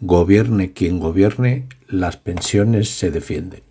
[0.00, 3.62] gobierne quien gobierne, las pensiones se defienden.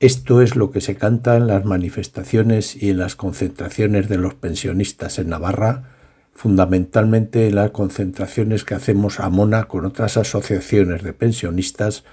[0.00, 4.34] Esto es lo que se canta en las manifestaciones y en las concentraciones de los
[4.34, 5.90] pensionistas en Navarra,
[6.32, 12.04] fundamentalmente en las concentraciones que hacemos a Mona con otras asociaciones de pensionistas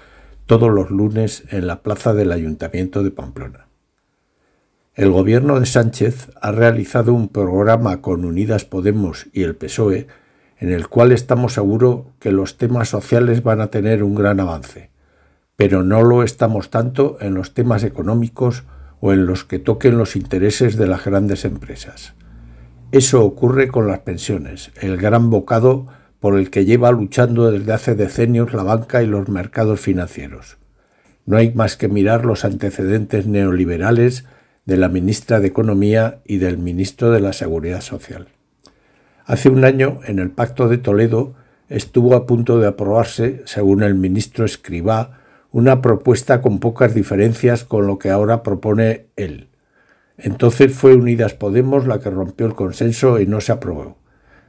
[0.46, 3.66] todos los lunes en la plaza del Ayuntamiento de Pamplona.
[4.94, 10.06] El gobierno de Sánchez ha realizado un programa con Unidas Podemos y el PSOE
[10.62, 14.90] en el cual estamos seguros que los temas sociales van a tener un gran avance,
[15.56, 18.62] pero no lo estamos tanto en los temas económicos
[19.00, 22.14] o en los que toquen los intereses de las grandes empresas.
[22.92, 25.88] Eso ocurre con las pensiones, el gran bocado
[26.20, 30.58] por el que lleva luchando desde hace decenios la banca y los mercados financieros.
[31.26, 34.26] No hay más que mirar los antecedentes neoliberales
[34.64, 38.28] de la ministra de Economía y del ministro de la Seguridad Social.
[39.24, 41.34] Hace un año, en el Pacto de Toledo,
[41.68, 45.20] estuvo a punto de aprobarse, según el ministro Escribá,
[45.52, 49.48] una propuesta con pocas diferencias con lo que ahora propone él.
[50.18, 53.96] Entonces fue Unidas Podemos la que rompió el consenso y no se aprobó.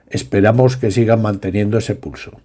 [0.10, 2.40] Esperamos que sigan manteniendo ese pulso.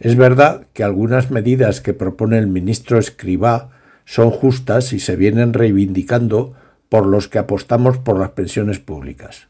[0.00, 3.70] Es verdad que algunas medidas que propone el ministro Escribá
[4.04, 6.54] son justas y se vienen reivindicando
[6.88, 9.48] por los que apostamos por las pensiones públicas.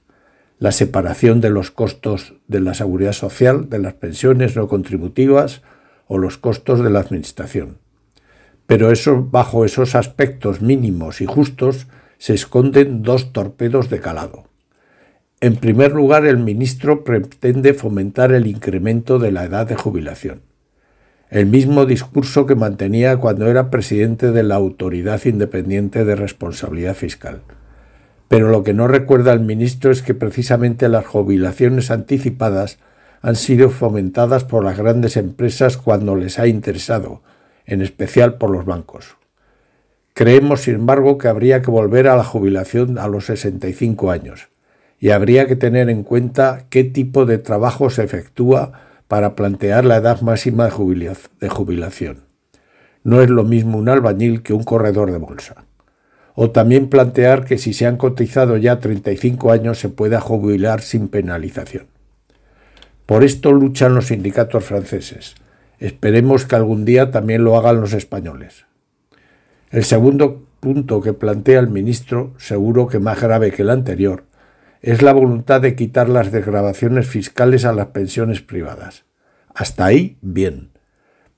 [0.58, 5.62] La separación de los costos de la seguridad social, de las pensiones no contributivas
[6.08, 7.78] o los costos de la administración.
[8.66, 8.90] Pero
[9.30, 11.86] bajo esos aspectos mínimos y justos
[12.18, 14.48] se esconden dos torpedos de calado.
[15.40, 20.42] En primer lugar, el ministro pretende fomentar el incremento de la edad de jubilación.
[21.30, 27.42] El mismo discurso que mantenía cuando era presidente de la Autoridad Independiente de Responsabilidad Fiscal.
[28.28, 32.78] Pero lo que no recuerda el ministro es que precisamente las jubilaciones anticipadas
[33.22, 37.22] han sido fomentadas por las grandes empresas cuando les ha interesado,
[37.66, 39.16] en especial por los bancos.
[40.12, 44.48] Creemos, sin embargo, que habría que volver a la jubilación a los 65 años
[45.00, 48.72] y habría que tener en cuenta qué tipo de trabajo se efectúa
[49.06, 52.24] para plantear la edad máxima de jubilación.
[53.04, 55.64] No es lo mismo un albañil que un corredor de bolsa.
[56.40, 61.08] O también plantear que si se han cotizado ya 35 años se pueda jubilar sin
[61.08, 61.86] penalización.
[63.06, 65.34] Por esto luchan los sindicatos franceses.
[65.80, 68.66] Esperemos que algún día también lo hagan los españoles.
[69.72, 74.22] El segundo punto que plantea el ministro, seguro que más grave que el anterior,
[74.80, 79.02] es la voluntad de quitar las desgrabaciones fiscales a las pensiones privadas.
[79.52, 80.70] Hasta ahí, bien.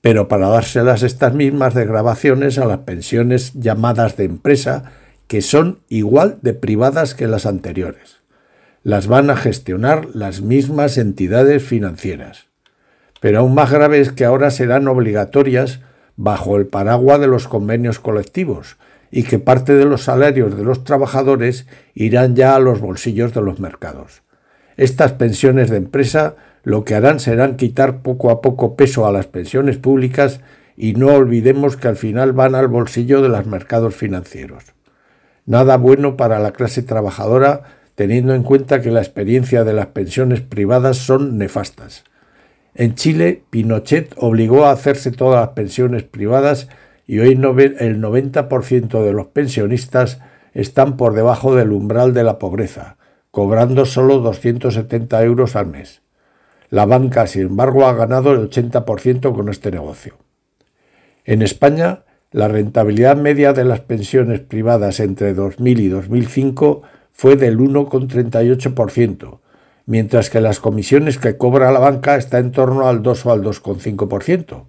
[0.01, 4.91] Pero para dárselas estas mismas desgrabaciones a las pensiones llamadas de empresa,
[5.27, 8.17] que son igual de privadas que las anteriores.
[8.83, 12.47] Las van a gestionar las mismas entidades financieras.
[13.19, 15.81] Pero aún más grave es que ahora serán obligatorias
[16.15, 18.77] bajo el paraguas de los convenios colectivos
[19.11, 23.41] y que parte de los salarios de los trabajadores irán ya a los bolsillos de
[23.41, 24.23] los mercados.
[24.77, 29.27] Estas pensiones de empresa lo que harán serán quitar poco a poco peso a las
[29.27, 30.41] pensiones públicas
[30.77, 34.63] y no olvidemos que al final van al bolsillo de los mercados financieros.
[35.45, 37.63] Nada bueno para la clase trabajadora
[37.95, 42.03] teniendo en cuenta que la experiencia de las pensiones privadas son nefastas.
[42.73, 46.69] En Chile, Pinochet obligó a hacerse todas las pensiones privadas
[47.05, 50.19] y hoy el 90% de los pensionistas
[50.53, 52.97] están por debajo del umbral de la pobreza,
[53.29, 56.01] cobrando solo 270 euros al mes.
[56.71, 60.15] La banca, sin embargo, ha ganado el 80% con este negocio.
[61.25, 66.81] En España, la rentabilidad media de las pensiones privadas entre 2000 y 2005
[67.11, 69.39] fue del 1,38%,
[69.85, 73.43] mientras que las comisiones que cobra la banca está en torno al 2 o al
[73.43, 74.63] 2,5%.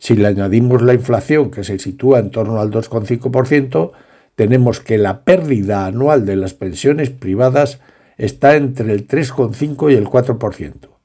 [0.00, 3.92] Si le añadimos la inflación, que se sitúa en torno al 2,5%,
[4.34, 7.78] tenemos que la pérdida anual de las pensiones privadas
[8.18, 10.95] está entre el 3,5 y el 4%.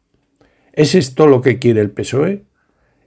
[0.73, 2.45] ¿Es esto lo que quiere el PSOE?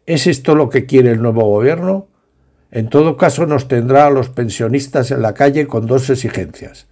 [0.07, 2.09] ¿Es esto lo que quiere el nuevo gobierno?
[2.71, 6.89] En todo caso, nos tendrá a los pensionistas en la calle con dos exigencias.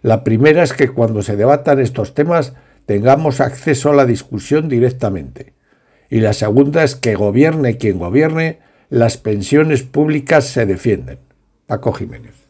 [0.00, 2.54] La primera es que cuando se debatan estos temas
[2.86, 5.52] tengamos acceso a la discusión directamente.
[6.08, 11.18] Y la segunda es que gobierne quien gobierne, las pensiones públicas se defienden.
[11.66, 12.47] Paco Jiménez.